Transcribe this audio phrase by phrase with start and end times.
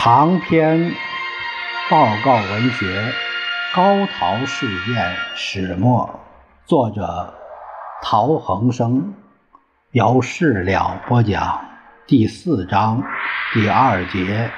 [0.00, 0.92] 长篇
[1.90, 2.86] 报告文学
[3.74, 6.08] 《高陶事件始末》，
[6.68, 7.34] 作者
[8.00, 9.12] 陶恒生，
[9.90, 11.64] 由事了播讲。
[12.06, 13.02] 第四章
[13.52, 14.52] 第二节：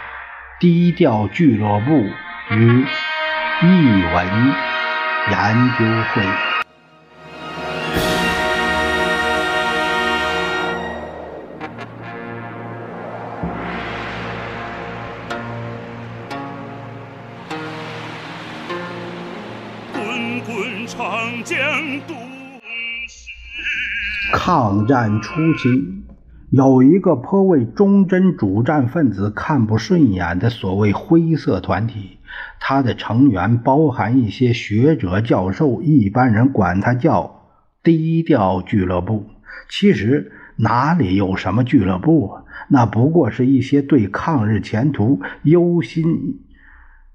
[0.60, 1.90] 低调俱乐部
[2.50, 2.86] 与
[3.62, 4.54] 译文
[5.30, 6.49] 研究会。
[20.86, 21.58] 长江
[22.06, 22.16] 东
[24.32, 25.68] 抗战初期，
[26.50, 32.18] 有一个颇为忠贞主战分子看不顺眼的所谓灰色团体，
[32.60, 37.48] 它的成员包含一些学者、教授，一般人管它叫
[37.82, 39.26] 低调俱乐部。
[39.68, 42.44] 其实哪里有什么俱乐部啊？
[42.68, 46.40] 那不过是一些对抗日前途忧心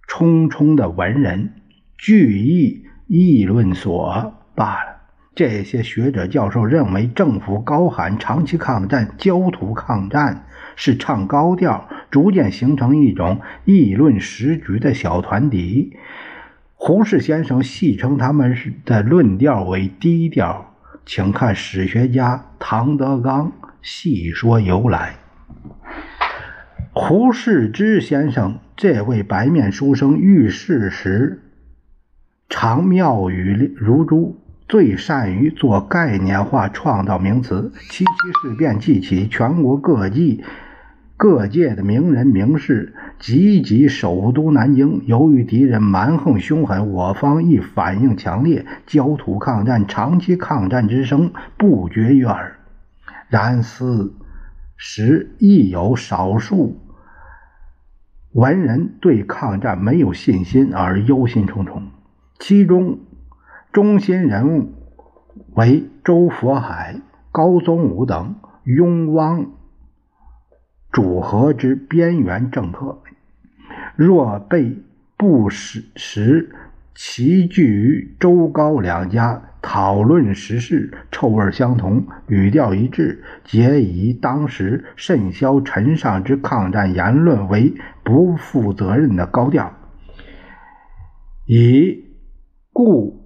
[0.07, 1.53] 忡忡的文人
[1.97, 2.84] 聚义。
[3.07, 4.95] 议论所罢了。
[5.35, 10.45] 这些学者教授认为，政府高喊长期抗战、焦土抗战
[10.77, 15.97] 是唱高调，逐渐形成一种议论时局的小团体。
[16.75, 20.73] 胡适先生戏称他们的论调为低调，
[21.05, 25.15] 请看史学家唐德刚细说由来。
[26.93, 31.41] 胡适之先生这位白面书生遇事时。
[32.47, 37.71] 常妙语如珠，最善于做概念化，创造名词。
[37.89, 40.43] 七七事变记起，全国各地
[41.17, 45.01] 各界的名人名士积极首都南京。
[45.05, 52.57] 由于敌人蛮横凶狠，我方亦反应强烈，焦土抗战、长期抗战之声不绝于耳。
[53.27, 54.13] 然此
[54.77, 56.79] 时亦有少数
[58.33, 61.81] 文人对抗战没有信心，而忧心忡忡。
[62.37, 62.99] 其中，
[63.71, 64.73] 中心人物
[65.55, 67.01] 为周佛海、
[67.31, 68.35] 高宗武等
[68.65, 69.51] 雍汪
[70.91, 73.01] 主和之边缘政客。
[73.95, 74.77] 若被
[75.17, 76.53] 不时时
[76.93, 87.73] 齐聚于周高两家讨论时事，臭味相同，语调一致，皆以当时甚嚣尘上之抗战言论为
[88.03, 89.73] 不负责任的高调，
[91.45, 92.04] 以。
[92.75, 93.23] 故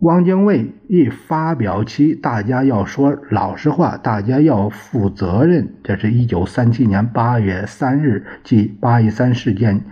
[0.00, 5.74] 汪精卫一发表其“大家要说老实话，大家要负责任”。
[5.82, 9.86] 这是一九三七年八月三日，即八一三事件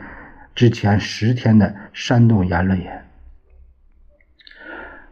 [0.55, 3.03] 之前十天的煽动言论也。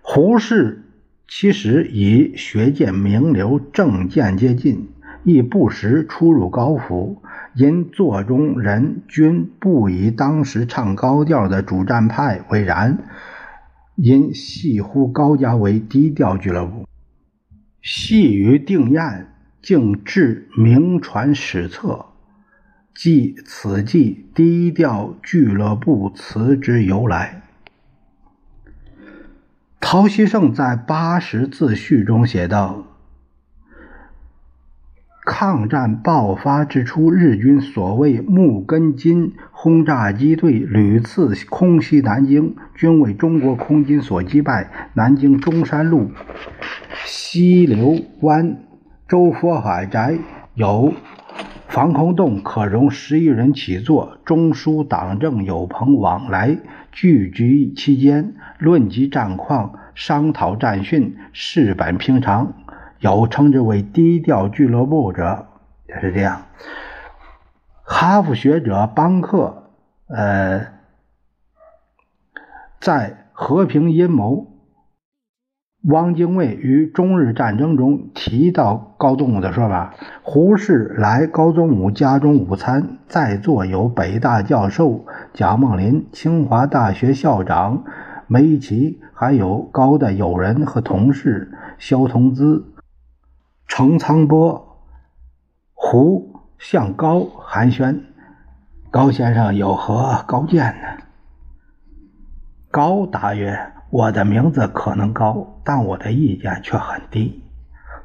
[0.03, 0.83] 胡适
[1.27, 4.91] 其实与学界名流政见接近，
[5.25, 7.23] 亦不时出入高府。
[7.55, 13.05] 因座中人均不以当时唱高调的主战派为然，
[13.97, 16.89] 因戏呼高家为低调俱乐部，
[17.83, 19.29] 戏于定宴，
[19.61, 22.07] 竟至名传史册，
[22.95, 27.43] 即此即低调俱乐部词之由来。
[29.79, 32.87] 陶希圣在八十自序中写道。
[35.25, 44.91] 抗战爆发之初，日军所谓木根津轰炸机队屡次空袭南京，均为中国空军所击败。
[44.95, 46.11] 南京中山路
[47.05, 48.65] 西流湾
[49.07, 50.19] 周佛海宅
[50.55, 50.93] 有
[51.69, 54.19] 防空洞，可容十余人起坐。
[54.25, 56.59] 中枢党政有朋往来，
[56.91, 62.55] 聚集期间论及战况，商讨战训，事本平常。
[63.03, 65.47] 有称之为低调俱乐部者，
[65.89, 66.43] 也是这样。
[67.83, 69.65] 哈佛学者邦克，
[70.07, 70.69] 呃，
[72.81, 74.47] 在和平阴谋
[75.83, 79.95] 汪精卫与中日战争中提到高宗武的说法。
[80.23, 87.83] 胡适来高宗武家中午餐，在座有北大教授贾梦麟、清华大学校长
[88.29, 91.51] 梅贻琦，还有高的友人和同事
[91.81, 92.69] 萧同资。
[93.75, 94.77] 程沧波、
[95.73, 98.03] 胡向高寒暄，
[98.91, 101.05] 高先生有何高见呢？
[102.71, 107.43] 高答曰：“我的名字可能高，但我的意见却很低。”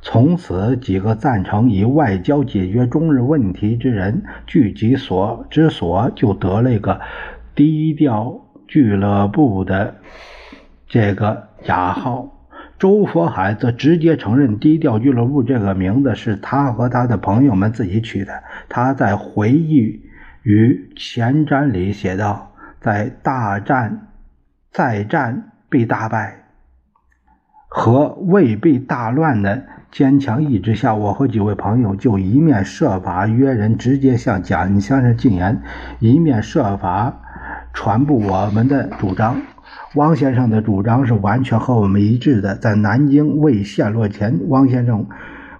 [0.01, 7.01] 从此，几个赞成以外交解决中日问题之人聚集所之所，就得了一个
[7.55, 9.95] 低调俱乐部的
[10.87, 12.29] 这个雅号。
[12.79, 18.43] 周佛海则直接承认“低调俱乐部”这个名字是他和他的朋友们自己取的。
[18.69, 20.03] 他在回忆
[20.43, 24.09] 与前瞻里写道：“在大战、
[24.71, 26.43] 再战必大败
[27.67, 35.61] 和未必大乱的坚强意志下，我和几位朋友就一面设法约人直接向蒋先生进言，
[35.99, 37.21] 一面设法
[37.73, 39.41] 传播我们的主张。”
[39.95, 42.55] 汪先生的主张是完全和我们一致的。
[42.57, 45.07] 在南京未陷落前，汪先生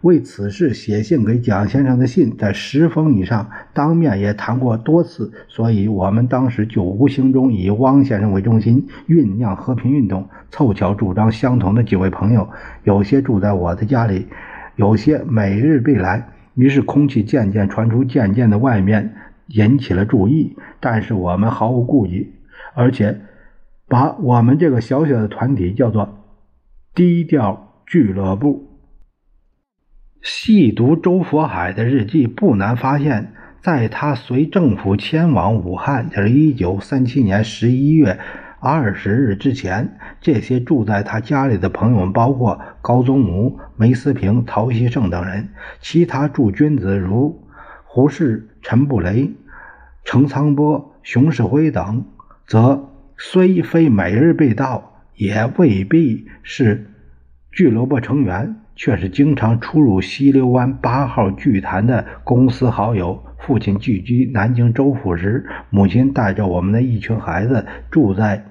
[0.02, 5.32] 为此事写信给蒋先生的信在十封以上，当面也谈过多次。
[5.48, 10.28] 所以，我们当时就无形中以汪先生为中心酝酿和平运动。
[10.52, 12.50] 凑巧主张相同的几位朋友，
[12.84, 14.28] 有些住在我的家里，
[14.76, 19.16] 有些每日必来，于是空气渐渐传出渐渐的外面，
[19.48, 20.58] 引起了注意。
[20.82, 22.34] 但是我们毫无顾忌，
[22.76, 23.22] 而且。
[23.88, 26.26] 把我们这个小小的团体叫做
[26.94, 28.68] “低调俱乐部”。
[30.22, 38.20] 细读周佛海的日记，不难发现，在他随政府迁往武汉，就是一九三七年十一月
[38.60, 45.46] 二十日之前，这些住在他家里的朋友们，包括高宗武、梅思平、陶希圣等人；
[45.80, 47.42] 其他驻军子如
[47.86, 49.32] 胡适、陈布雷、
[50.04, 52.04] 程沧波、熊式辉等，
[52.46, 52.90] 则。
[53.18, 56.92] 虽非每日被盗，也未必是
[57.52, 63.24] 俱乐部成员，却是经常出入西流湾八号剧坛的公司好友。
[63.40, 68.46] 父亲聚居南京州府时，母亲带着我们的一群孩子住在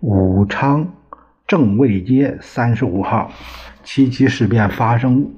[0.00, 0.94] 武昌
[1.46, 3.30] 正卫街三十五号。
[3.82, 5.30] 七七事变发生。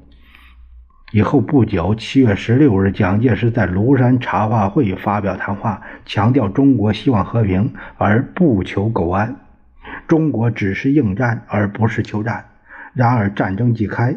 [1.10, 9.34] 以后不久，七月十六日，蒋介石在庐山茶话会发表谈话，强调中国希望和平，而不求苟安。
[10.06, 12.44] 中国只是应战，而不是求战。
[12.92, 14.14] 然而战争既开，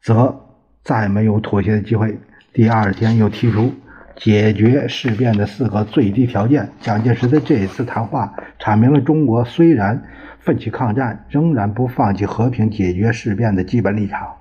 [0.00, 0.34] 则
[0.82, 2.18] 再没有妥协的机会。
[2.54, 3.74] 第二天又提出
[4.16, 6.70] 解决事变的四个最低条件。
[6.80, 10.02] 蒋介石的这一次谈话阐明了中国虽然
[10.40, 14.37] 奋起抗战，仍然不放弃和平解决事变的基本立场。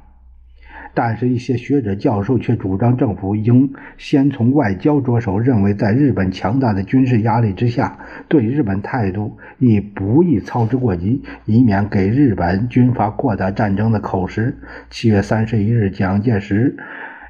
[0.99, 14.57] 但是，一些学者、教授却主张政府应先从外交着手，认为在日本强大的军事压力之下，对日本态度亦不宜操之过急，以免给日本军阀扩大战争的口实。
[14.89, 16.75] 七月三十一日，蒋介石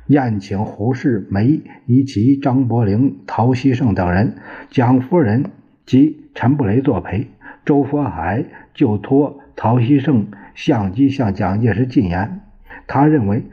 [0.06, 4.36] 宴请胡适、梅贻琦、张伯苓、陶希圣等人，
[4.70, 5.44] 蒋夫人
[5.86, 7.28] 及陈布雷作陪。
[7.66, 12.40] 周佛海就托陶希圣相机向蒋介石进言，
[12.88, 13.44] 他认为。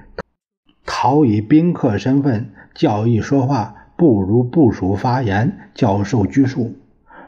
[0.86, 6.76] 陶以宾客身份教义说话，不如部署发言，教授拘束。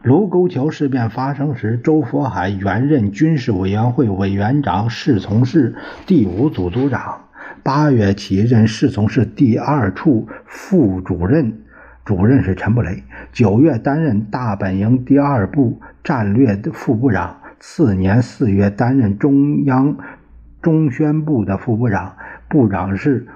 [0.02, 5.74] 卢沟桥事变发生时，周佛海原任军事委员会委员长，侍从室
[6.06, 7.22] 第五组组长。
[7.62, 11.52] 八月起任侍从室第二处副主任，
[12.04, 13.02] 主任是陈布雷。
[13.32, 17.38] 九月担任大本营第二部战略副部长。
[17.58, 19.96] 次年四月担任中央
[20.60, 22.14] 中宣部的副部长，
[22.48, 23.26] 部长是。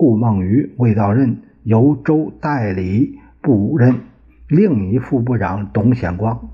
[0.00, 3.96] 顾孟余未到任，由周代理部任。
[4.48, 6.48] 另一副部长董显光。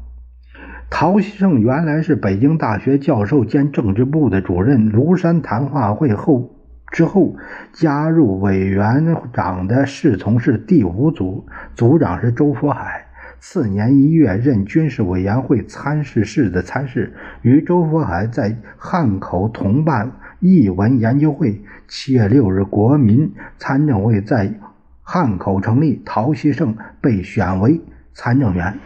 [0.91, 4.91] 陶希圣原来是北京大学教授兼政治部的主任。
[4.91, 6.57] 庐山谈话会后
[6.91, 7.37] 之后，
[7.73, 13.06] 加入委员长的侍从室第五组，组长是周佛海。
[13.49, 20.11] 次年一月，任军事委员会参事室的参事，与周佛海在汉口同办
[20.41, 21.63] 译文研究会。
[21.87, 24.59] 七月六日，国民参政会在
[25.01, 27.81] 汉口成立，陶希圣被选为
[28.13, 28.81] 参政员。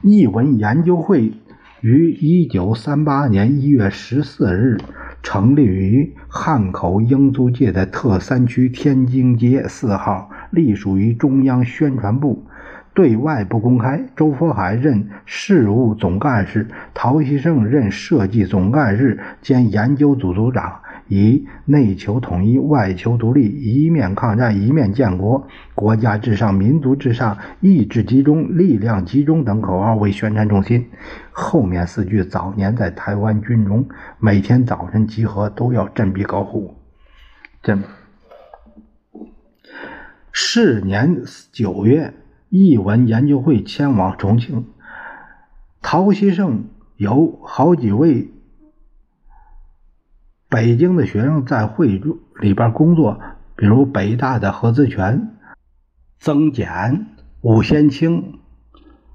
[0.00, 1.32] 译文研究会
[1.80, 4.78] 于一九三八年一月十四日
[5.24, 12.44] 成立于汉口英租界的特三区天津街四号，隶属于中央宣传部，
[12.94, 14.04] 对外不公开。
[14.16, 20.80] 周佛海任事务总干事，陶希圣任设计总干事兼研究组组长。
[21.08, 30.86] 以内求统一，外求独立，一面抗战，一面建国，国家至上，民族至上，意志集中，力量集中等口号为宣传中心。
[31.30, 33.86] 后面四句早年在台湾军中，
[34.18, 36.74] 每天早晨集合都要振臂高呼。
[37.62, 37.82] 真。
[40.30, 41.20] 是年
[41.50, 42.14] 九月，
[42.54, 44.66] 译文研究会迁往重庆，
[45.80, 46.66] 陶希圣
[46.98, 48.30] 有好几位。
[50.50, 51.98] 北京的学生在会
[52.40, 53.18] 里边工作，
[53.56, 55.30] 比如北大的何自全、
[56.20, 57.06] 曾简、
[57.40, 58.38] 武先清、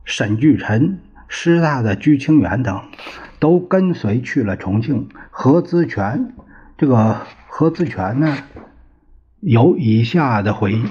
[0.04, 2.82] 沈巨臣、师大的居清远等，
[3.38, 5.10] 都跟随去了重庆。
[5.30, 6.34] 何资全，
[6.76, 8.36] 这个何资全呢，
[9.42, 10.84] 有以下的回忆：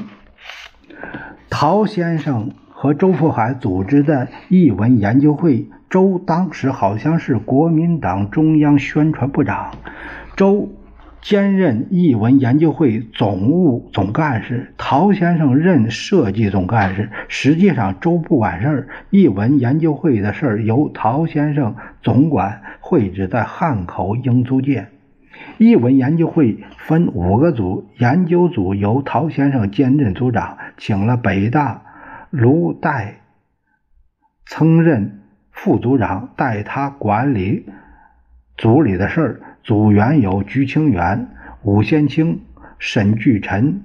[1.49, 9.73] 陶先生和周福海组织的译文研究会，周当时好像是国民党中央宣传部长，
[10.37, 10.69] 周。
[11.23, 17.11] 兼任译文研究会总务总干事，陶先生任设计总干事。
[17.27, 22.63] 实际上，周不管事儿，译文研究会的事儿由陶先生总管。
[22.79, 24.87] 会址在汉口英租界。
[25.59, 31.83] 译文研究会分五个组，研究组由陶先生兼任组长，请了北大
[32.31, 33.17] 卢代
[34.45, 37.67] 曾任副组长，代他管理
[38.57, 39.41] 组里的事儿。
[39.63, 41.29] 组员有鞠清远、
[41.63, 42.43] 武先清、
[42.79, 43.83] 沈巨臣、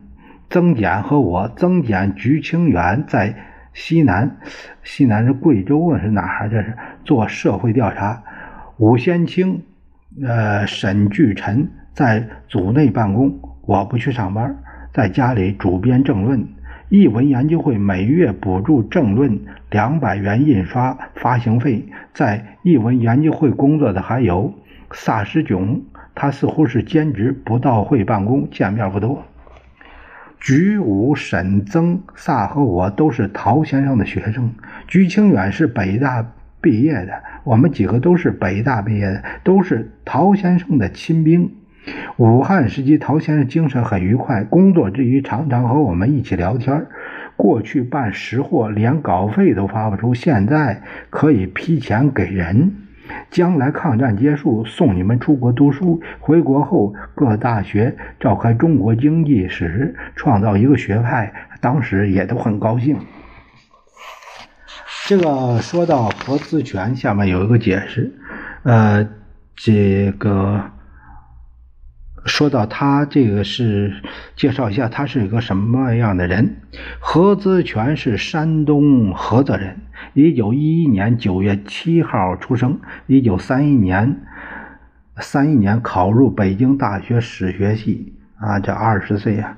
[0.47, 1.47] 曾简和我。
[1.55, 3.33] 曾简、鞠清远在
[3.73, 4.37] 西南，
[4.83, 6.49] 西南是贵州啊，是哪儿？
[6.49, 8.21] 这是做社会调查。
[8.77, 9.63] 武先清、
[10.27, 14.53] 呃，沈巨臣在组内办公，我不去上班，
[14.93, 16.45] 在家里主编政论。
[16.89, 19.39] 译文研究会每月补助政论
[19.69, 21.85] 两百元印刷发行费。
[22.13, 24.53] 在译文研究会工作的还有。
[24.91, 25.81] 萨时炯，
[26.13, 29.23] 他似乎是兼职，不到会办公，见面不多。
[30.41, 34.53] 菊武、沈曾、萨和我都是陶先生的学生。
[34.87, 36.25] 鞠清远是北大
[36.61, 41.51] 毕业的，我们几个都是北大毕业的，都是陶先生的亲兵。
[42.17, 46.85] 武汉时期，陶先生精神很愉快，工作之余常常和我们一起聊天。
[47.35, 52.71] 过去办实货连稿费都发不出，现在可以批钱给人。
[53.31, 55.99] 将来抗战结束，送你们出国读书。
[56.19, 61.33] 回国后，各大学召开中国经济史，创造一个学派。
[61.59, 62.95] 当时也都很高兴。
[65.11, 68.13] 这个说到何资全，下面有一个解释。
[68.63, 69.05] 呃，
[69.57, 70.71] 这个
[72.23, 73.93] 说到他，这个是
[74.37, 76.61] 介绍一下他是一个什么样的人。
[77.01, 79.81] 何资全是山东菏泽人。
[80.13, 82.79] 一九一一年九月七号出生。
[83.05, 84.21] 一九三一年，
[85.17, 88.17] 三一年考入北京大学史学系。
[88.39, 89.57] 啊，这二十岁呀，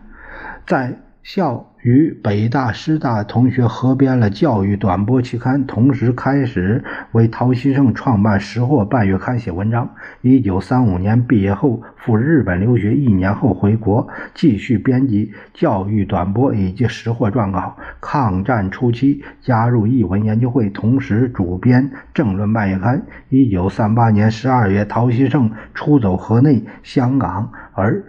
[0.66, 1.70] 在校。
[1.84, 9.90] 与北大、师大同学合编了《教育短波》期刊，同时开始为陶希圣创办《识货》半月刊写文章。
[10.22, 17.76] 一九三五年毕业后赴日本留学，一年后回国继续编辑《教育短波》以及《识货》撰稿。
[18.00, 23.02] 抗战初期加入译文研究会，同时主编《政论》半月刊。
[23.28, 28.06] 一九三八年十二月，陶希圣出走河内、香港，而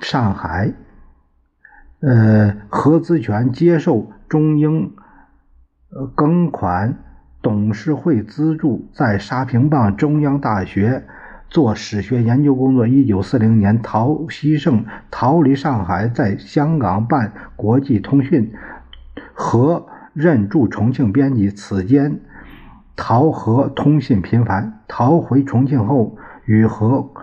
[0.00, 0.72] 上海。
[2.06, 4.92] 呃，何资权接受中英
[5.88, 6.98] 呃庚款
[7.40, 11.04] 董事会资助，在沙坪坝中央大学
[11.48, 12.86] 做史学研究工作。
[12.86, 18.52] 一九四零年，陶希圣逃离上海，在香港办国际通讯，
[19.32, 21.48] 和任驻重庆编辑。
[21.48, 22.20] 此间，
[22.96, 24.80] 陶和通信频繁。
[24.86, 27.13] 逃回重庆后，与何。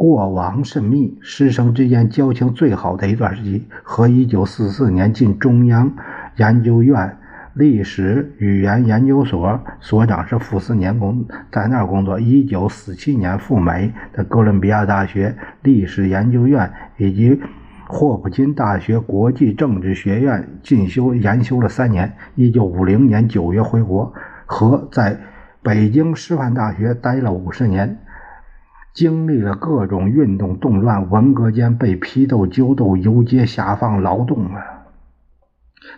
[0.00, 3.68] 过往甚密，师生之间交情最好的一段时期。
[3.82, 5.92] 和一九四四年进中央
[6.36, 7.18] 研究院
[7.52, 12.18] 历史语言研究所，所长是傅斯年工，在那儿工作。
[12.18, 17.38] 一九四七年赴美的哥伦比亚大学历史研究院以及
[17.86, 22.10] 霍普金大学国际政治学院进修研修了三年。
[22.36, 24.14] 一九五零年九月回国，
[24.46, 25.20] 和在
[25.62, 27.98] 北京师范大学待了五十年。
[29.00, 34.62] 经历了各种运动动乱，文革间被批斗、揪斗、游街、下放、劳动啊，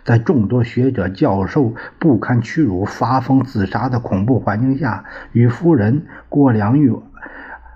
[0.05, 6.95] 在众多学者、教授不堪屈辱、发疯自杀的恐怖环境下，与夫人郭良玉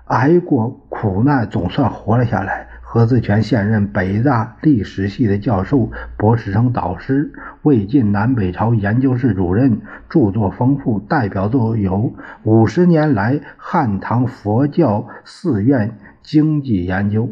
[0.06, 2.66] 挨过苦难，总算活了下来。
[2.90, 7.30] 何自全现任北大历史系的教授、博士生导师，
[7.60, 11.92] 魏晋南北朝研究室主任，著作丰富，代表作有
[12.44, 17.24] 《五十年来汉唐佛教寺院经济研究》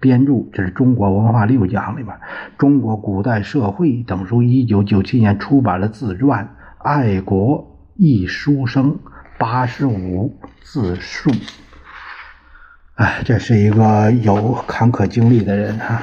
[0.00, 2.16] 编著，这是中国文化六讲里边
[2.58, 4.42] 《中国古代社会》等书。
[4.42, 6.44] 一九九七年出版了自传
[6.78, 8.94] 《爱国一书生》，
[9.38, 11.30] 八十五自述。
[12.94, 16.02] 哎，这是一个有坎坷经历的人哈。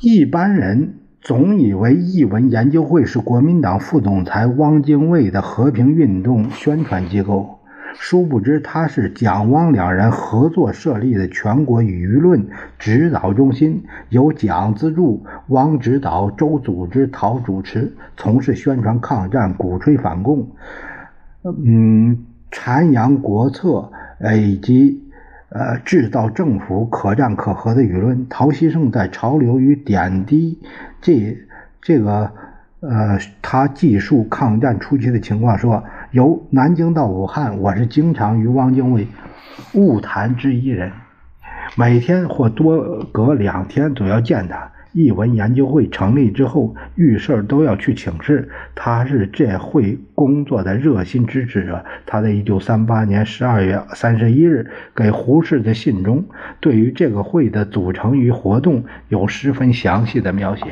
[0.00, 7.60] 一般人总以为译文研究会是国民党副总裁汪精卫的和平运动宣传机构，
[7.94, 12.48] 殊不知他是蒋汪两人合作设立的全国舆论
[12.80, 20.48] 指导中心，由蒋资助、汪指导、周组织、陶主持，从事宣传抗战、鼓吹反共，
[21.42, 22.26] 嗯，
[22.56, 25.02] 阐扬国策，呃，以及
[25.50, 28.26] 呃，制造政府可战可和的舆论。
[28.30, 30.58] 陶希圣在《潮流与点滴》
[31.02, 31.36] 这
[31.82, 32.32] 这个。
[32.80, 35.82] 呃，他记述抗战初期的情况，说
[36.12, 39.08] 由南京到武汉，我是经常与汪精卫
[39.72, 40.92] 晤谈之一人，
[41.74, 44.70] 每天或多隔两天总要见他。
[44.96, 51.84] 译文研究会成立之后，遇事都要去请示，他是这会工作的热心支持者。
[52.06, 56.24] 他在一九三八年十二月三十一日给胡适的信中，
[56.60, 60.64] 对于这个会的组成与活动有十分详细的描写。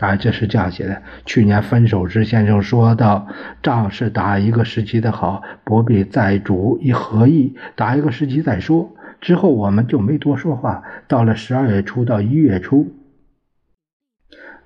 [0.00, 1.00] 啊，这是这样写的。
[1.24, 3.28] 去年分手时，先生说道
[3.62, 10.82] ：“仗是打一个时期的好，不必再主一合意，打一个时期再说。”之后我们就没多说话。
[11.08, 12.92] 到了十二月初到一月初，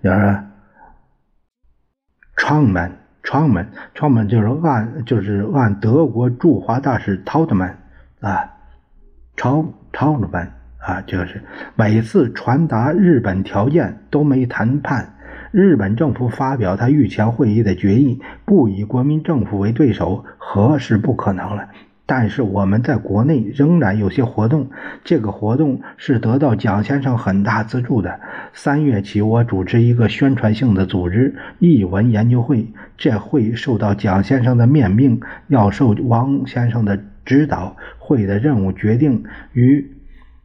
[0.02, 0.42] 就是
[2.36, 2.90] 窗门，
[3.22, 7.78] 窗门，窗门就是按就是按德国驻华大使陶德曼
[8.20, 8.50] 啊，
[9.36, 11.42] 超超德曼啊，就是
[11.76, 15.14] 每次传达日本条件都没谈判。
[15.52, 21.68] 日本政府发表他御前会议的决议，不以国民政府为对手，和是不可能了。
[22.14, 24.68] 但是我们在国内仍然有些活动，
[25.02, 28.20] 这个活动是得到蒋先生很大资助的。
[28.52, 32.66] 三月起，我主持一个宣传性的组织——译文研究会。
[32.98, 37.74] 这会受到蒋先生的面命，要受王先生的指导。
[37.98, 39.82] 会的任务决定于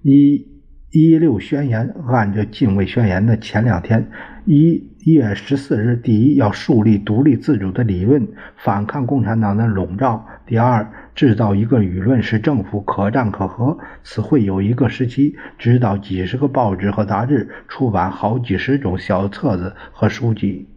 [0.03, 0.47] 一
[0.91, 4.07] 一六宣言，按照禁卫宣言的前两天
[4.47, 4.95] 一。
[5.07, 8.27] 月十四日，第一要树立独立自主的理论，
[8.57, 13.77] 反抗共产党的笼罩；第二，制造一个舆论，使政府可战可和。
[14.03, 20.67] 此会有一个时期，指导几十个报纸和杂志，出版好几十种小册子和书籍。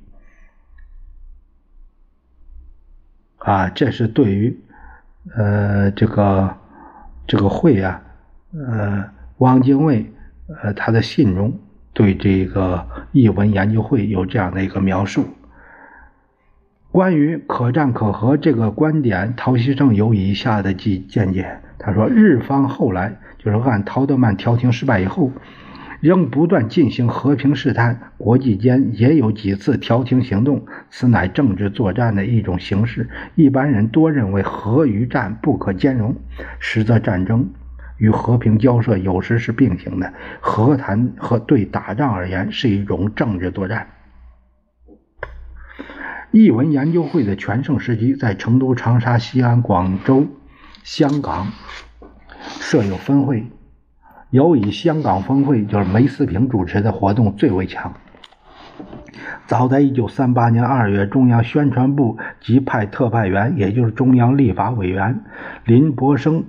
[3.38, 4.56] 啊，这是对于
[5.34, 6.56] 呃这个
[7.26, 8.00] 这个会啊，
[8.52, 10.08] 呃汪精卫
[10.62, 11.58] 呃他的信中。
[12.00, 15.26] 对这个译文研究会有这样的一个描述。
[16.90, 21.60] 关于可战可和这个观点，陶希圣有以下的见见解。
[21.78, 25.30] 他说，日方后来就是按陶德曼调停失败以后，
[26.00, 33.10] 仍不断进行和平试探，国际间也有几次调停行动，此乃政治作战的一种形式。
[33.34, 36.16] 一般人多认为和与战不可兼容，
[36.58, 37.50] 实则战争。
[38.00, 43.88] 与和平交涉有时是并行的，和谈和对打仗而言是一种政治作战。
[46.32, 50.26] 译文研究会的全盛时期在成都、长沙、西安、广州、
[50.82, 51.48] 香港
[52.40, 53.46] 设有分会，
[54.30, 57.92] 尤以香港分会就是梅思平主持的活动最为强。
[59.46, 65.22] 早在一九三八年二月，中央宣传部即派特派员，也就是中央立法委员
[65.64, 66.44] 林伯生。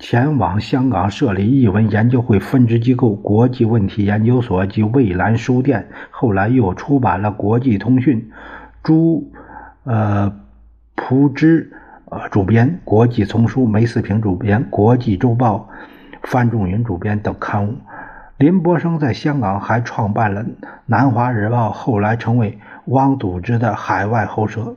[0.00, 8.18] 前往香港设立译文研究会分支机构国际问题研究所及蔚蓝书店，后来又出版了《国际通讯》，
[8.82, 9.30] 朱
[9.84, 10.34] 呃
[10.94, 11.70] 蒲之
[12.06, 15.68] 呃主编《国际丛书》，梅思平主编《国际周报》，
[16.22, 17.74] 范仲云主编等刊物。
[18.38, 20.42] 林伯生在香港还创办了
[20.86, 24.74] 《南华日报》，后来成为汪组织的海外后社。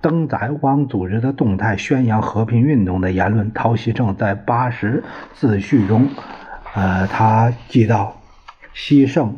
[0.00, 3.52] 登载汪组织的动态，宣扬和平运动的言论。
[3.52, 6.08] 陶希圣在八十自序中，
[6.74, 8.16] 呃，他记到：
[8.72, 9.36] 希圣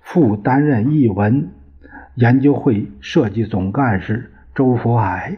[0.00, 1.50] 复担任译文
[2.14, 5.36] 研究会设计总干事，周佛海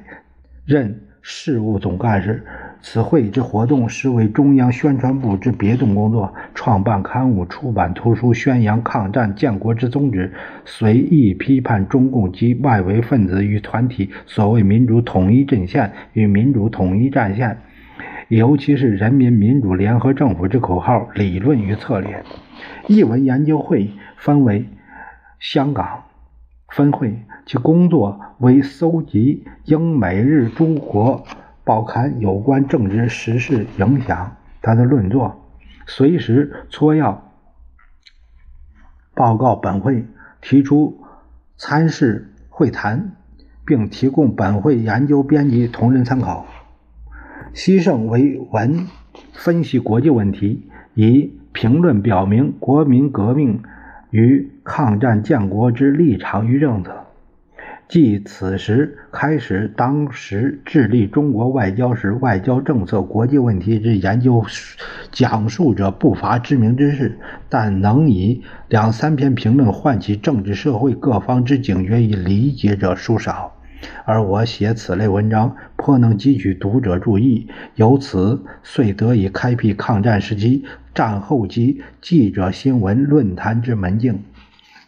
[0.64, 2.44] 任事务总干事。
[2.82, 10.32] 此会之活动实为中央宣传部之别动工作，创办刊物、出版图书，宣扬抗战建国之宗旨，
[10.64, 17.58] 随意批判中共及外围分子与团体所谓民主统一阵线与民主统一战线，
[18.28, 22.22] 尤其是人民民主联合政府之口号、理论与策略。
[22.86, 24.66] 译文研究会分为
[25.40, 26.04] 香港
[26.68, 31.24] 分会，其工作为搜集英美日诸国。
[31.66, 35.50] 报刊有关政治时事影响，他的论作
[35.84, 37.32] 随时撮要
[39.14, 40.04] 报告本会，
[40.40, 41.04] 提出
[41.56, 43.16] 参事会谈，
[43.64, 46.46] 并提供本会研究编辑同仁参考。
[47.52, 48.86] 西圣为文
[49.32, 53.60] 分析国际问题，以评论表明国民革命
[54.10, 57.05] 与抗战建国之立场与政策。
[57.88, 64.44] 即此时开始，当时致力中国外交史、外交政策、国际问题之研究
[65.12, 67.16] 讲述者不乏知名之士，
[67.48, 73.52] 但能以两三篇评论唤起政治社会各方之警觉与理解者殊少。
[74.04, 77.46] 而我写此类文章，颇能汲取读者注意，
[77.76, 84.24] 由此遂得以开辟抗战时期、战后期记者新闻论坛之门径。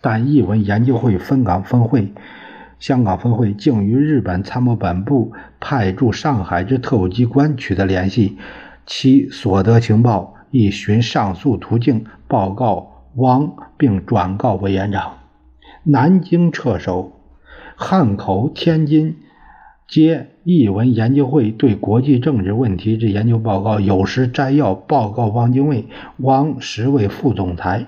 [0.01, 2.13] 但译文研究会分港分会、
[2.79, 8.39] 香港分会竟与日本参谋本部派驻上海之特务机关取得联系，
[8.87, 15.19] 其所得情报亦循上述途径报告汪，并转告委员长。
[15.83, 17.13] 南京撤守。
[17.81, 19.17] 汉口、天津
[19.87, 25.87] 皆译文研究会对国际政治问题之研究报告，有时摘要报告汪精卫，
[26.19, 27.87] 汪实为副总裁，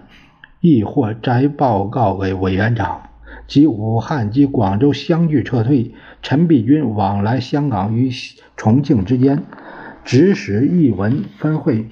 [0.60, 3.09] 亦或摘报告给委员长。
[3.50, 8.08] 及武汉及广州相继撤退，陈璧君往来香港与
[8.56, 9.42] 重庆之间，
[10.04, 11.88] 指使译文分会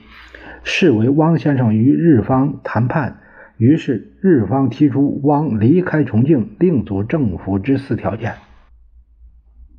[0.62, 3.18] 视为汪先生与日方谈判。
[3.56, 8.34] 于是，日方提出汪离开重庆，另组政府之四条件。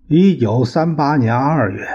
[0.10, 1.88] 一九三八年二月，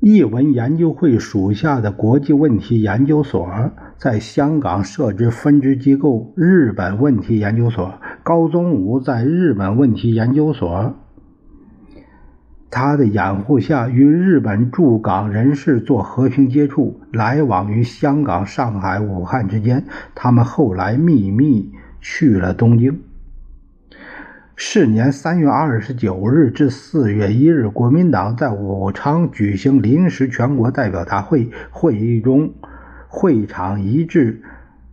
[0.00, 8.00] 译文研究会属下的国际问题研究所在香港设置分支机构——日本问题研究所。
[8.22, 10.94] 高宗武在日本问题研究所。
[12.70, 19.84] 他的掩护下，与日本驻港人士做和平接触，来往于香港、上海、武汉之间。
[20.14, 23.00] 他们后来秘密去了东京。
[24.62, 32.52] 是年三月二十九日至四月一日，国民党在武昌举行临时全国代表大会，会议中
[33.08, 34.42] 会场一致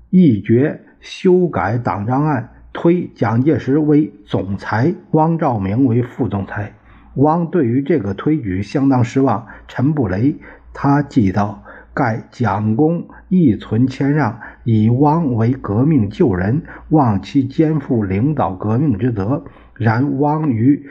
[0.10, 6.72] 议决修改党章案，推蒋介石为总裁，汪兆铭为副总裁。
[7.16, 9.48] 汪对于这个推举相当失望。
[9.68, 10.38] 陈布雷
[10.74, 11.62] 他记道
[11.98, 19.44] ：“盖蒋公亦存谦让，以汪为革命救人，望其肩负领导革命之责。
[19.74, 20.86] 然汪于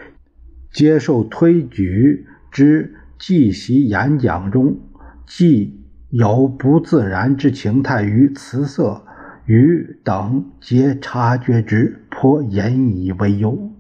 [0.73, 4.79] 接受推举之即席演讲中，
[5.25, 9.05] 既有不自然之情态于辞色，
[9.45, 13.71] 与等皆察觉之，颇引以为忧。”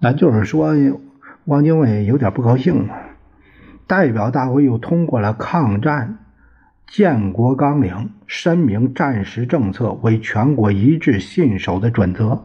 [0.00, 0.74] 那就是说，
[1.46, 2.90] 汪精卫有点不高兴。
[3.88, 6.18] 代表大会又通过了抗战
[6.86, 12.44] 建国纲领，申明战时政策为全国一致信守的准则，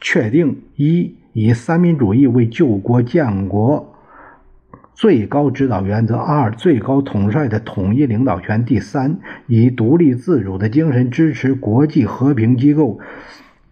[0.00, 3.94] 确定一以三民主义为救国建国
[4.94, 12.98] 最高指导原则；二最高统帅的统一领导权；第三以独立自主的精神支持国际和平机构，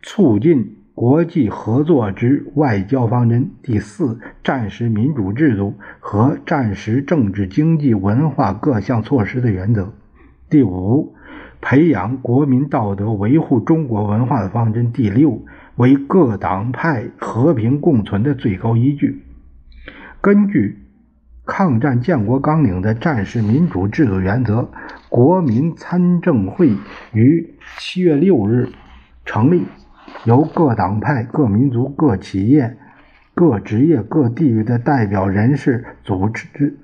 [0.02, 0.76] 促进。
[0.96, 9.92] 国际合作之外交方针，第四，战时民主制度和战时政治、经济、文化各项措施的原则；
[10.48, 11.14] 第五，
[11.60, 15.42] 培养国民道德、维护中国文化的方针；第六，
[15.74, 19.22] 为各党派和平共存的最高依据。
[20.22, 20.78] 根据
[21.44, 24.70] 抗战建国纲领的战时民主制度原则，
[25.10, 26.70] 国民参政会
[27.12, 28.70] 于七月六日
[29.26, 29.66] 成立。
[30.26, 32.76] 由各党派、各民族、各企业、
[33.32, 36.76] 各职业、各地域的代表人士组织，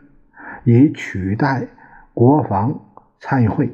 [0.63, 1.67] 以取代
[2.15, 2.81] 国防
[3.19, 3.73] 参议会。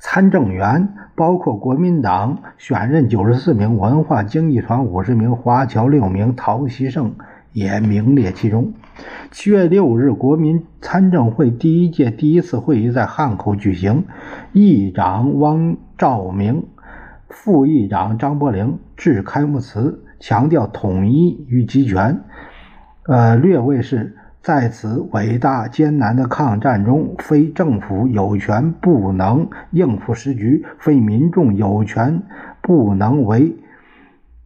[0.00, 7.14] 参政员包括国民党选任九十四名，文化经济团五十名，华侨六名，陶希圣
[7.52, 8.72] 也名列其中。
[9.30, 14.04] 七月六日，国民参政会第一届第一次会议在汉口举行，
[14.52, 16.64] 议长汪兆铭。
[17.32, 22.20] 副议长张伯苓致开幕词，强调统一与集权。
[23.06, 32.22] 呃，略谓是在此伟大艰难的抗战中，非政府有权不能应付时局，非民众有权
[32.60, 33.56] 不能为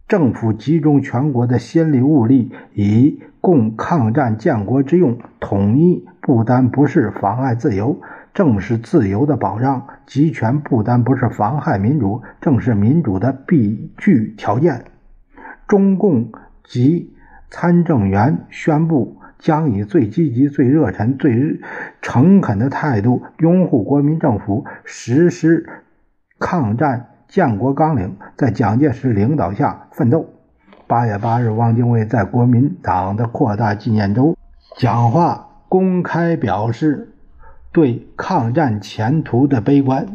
[0.07, 5.19] 政府集中全国的心力物力，以供抗战建国之用。
[5.41, 8.01] 统一不单不是妨碍自由。
[8.37, 14.85] 正是自由的保障，集权不单不是妨害民主，正是民主的必具条件。
[15.67, 16.31] 中共
[16.63, 17.17] 及
[17.49, 21.59] 参政员宣布，将以最积极、最热忱、最
[22.03, 25.67] 诚恳的态度拥护国民政府，实施
[26.39, 30.29] 抗战建国纲领，在蒋介石领导下奋斗。
[30.87, 34.37] 八月八日，汪精卫在国民党的扩大纪念周
[34.77, 37.15] 讲话，公开表示。
[37.77, 40.07] 对抗战前途的悲观，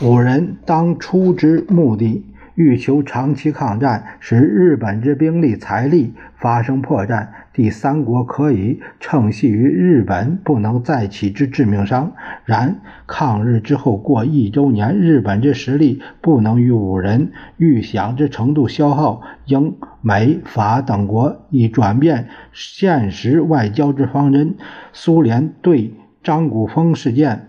[0.00, 12.12] 五人当初之目的欲求长期抗战，使日本之兵力财力发生破绽，第三国可以乘隙于日本不能再起之致命伤。
[12.44, 24.54] 然抗日之后过一周年，日本之实力不能与五人预想之程度消耗，英美法等国已转变现实外交之方针。
[24.92, 27.48] 苏联对张古峰事件。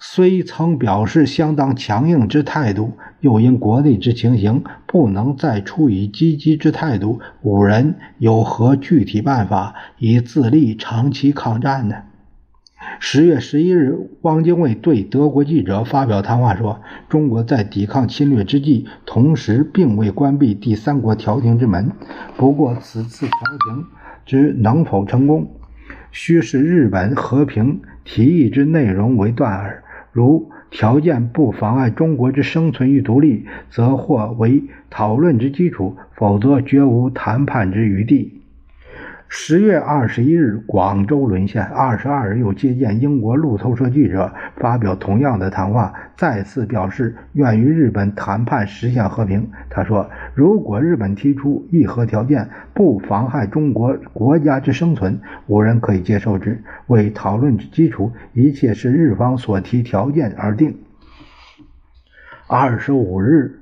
[0.00, 11.96] 虽曾表示相当强硬之态度，又因国内之情形不能再处以积极之态度，五人有何具体办法以自立长期抗战呢？
[13.00, 16.80] 十月十一日，汪精卫对德国记者发表谈话说
[17.10, 21.90] ：“中国在抵抗侵略之际，同时并未关闭第三国调停之门。
[22.36, 23.34] 不过，此次调
[23.66, 23.84] 停
[24.24, 25.48] 之能否成功，
[26.20, 38.37] 须视日本和平提议之内容为断耳。”如条件不妨碍中国之生存与独立，则或为讨论之基础；否则，绝无谈判之余地。
[39.30, 41.62] 十月二十一日，广州沦陷。
[41.62, 49.46] 二十二日，又接见英国路透社记者，发表同样的谈话，再次表示愿与日本谈判实现和平。
[49.68, 56.62] 他说：“如果日本提出议和条件，不妨害中国国家之生存，无人可以接受之。
[56.86, 60.74] 为讨论之基础，一切是日方所提条件而定。”
[62.48, 63.60] 二十五日，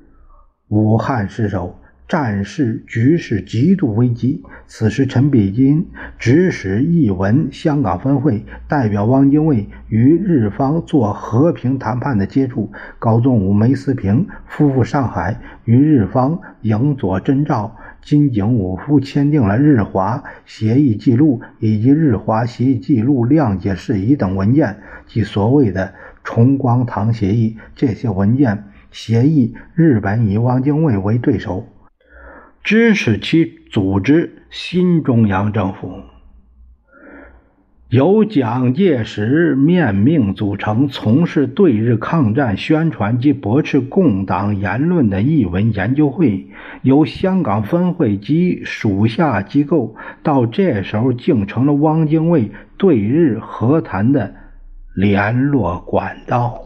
[0.69, 1.77] 武汉失守。
[2.07, 4.41] 战事局势极度危机。
[4.65, 12.71] 此时，陈璧金指使译文香港分会代表汪精卫与日方做和平谈判的接触。
[12.97, 17.75] 高宗武、梅思平夫妇上海，与日方应作征召。
[18.01, 25.93] 金井武夫签订了日华协议记录以及日华协议记录谅解事宜等文件，即所谓的
[26.23, 27.57] 重光堂协议。
[27.75, 31.67] 这些文件协议，日本以汪精卫为对手。
[32.67, 36.01] 支持其组织新中央政府，
[37.87, 46.49] 由蒋介石面命组成从事对日抗战宣传及驳斥共党言论的译文研究会，
[46.81, 54.35] 由香港分会及属下机构，到这时候竟成了汪精卫对日和谈的
[54.93, 56.65] 联络管道。